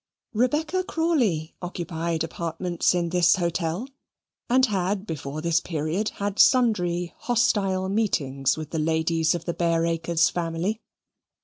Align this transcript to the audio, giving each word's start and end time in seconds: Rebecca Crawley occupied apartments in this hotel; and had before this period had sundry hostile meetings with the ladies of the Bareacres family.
Rebecca 0.33 0.83
Crawley 0.83 1.53
occupied 1.61 2.23
apartments 2.23 2.95
in 2.95 3.09
this 3.09 3.35
hotel; 3.35 3.87
and 4.49 4.65
had 4.65 5.05
before 5.05 5.41
this 5.41 5.59
period 5.59 6.09
had 6.15 6.39
sundry 6.39 7.13
hostile 7.19 7.87
meetings 7.87 8.57
with 8.57 8.71
the 8.71 8.79
ladies 8.79 9.35
of 9.35 9.45
the 9.45 9.53
Bareacres 9.53 10.31
family. 10.31 10.81